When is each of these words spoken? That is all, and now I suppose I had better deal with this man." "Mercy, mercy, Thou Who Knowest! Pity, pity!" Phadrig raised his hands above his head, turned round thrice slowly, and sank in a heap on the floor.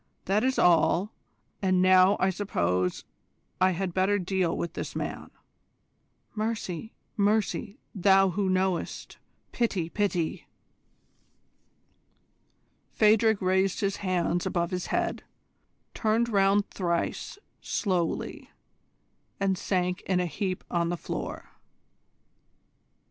That 0.25 0.43
is 0.43 0.57
all, 0.57 1.13
and 1.61 1.79
now 1.79 2.17
I 2.19 2.31
suppose 2.31 3.05
I 3.61 3.69
had 3.69 3.93
better 3.93 4.17
deal 4.17 4.57
with 4.57 4.73
this 4.73 4.95
man." 4.95 5.29
"Mercy, 6.33 6.95
mercy, 7.15 7.77
Thou 7.93 8.31
Who 8.31 8.49
Knowest! 8.49 9.19
Pity, 9.51 9.89
pity!" 9.89 10.47
Phadrig 12.93 13.43
raised 13.43 13.81
his 13.81 13.97
hands 13.97 14.47
above 14.47 14.71
his 14.71 14.87
head, 14.87 15.23
turned 15.93 16.29
round 16.29 16.67
thrice 16.71 17.37
slowly, 17.61 18.49
and 19.39 19.55
sank 19.55 20.01
in 20.07 20.19
a 20.19 20.25
heap 20.25 20.63
on 20.71 20.89
the 20.89 20.97
floor. 20.97 21.51